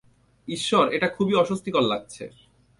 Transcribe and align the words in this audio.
ঈশ্বর, 0.47 0.93
এটা 0.93 1.07
খুবি 1.07 1.33
অসস্তিকর 1.35 1.81
লাগছে। 1.81 2.23